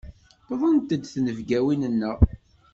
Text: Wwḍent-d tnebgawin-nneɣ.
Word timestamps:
Wwḍent-d 0.49 1.03
tnebgawin-nneɣ. 1.07 2.17